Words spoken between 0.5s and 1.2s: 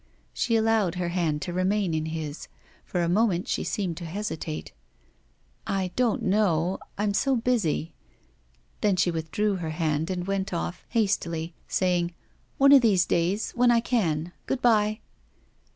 allowed her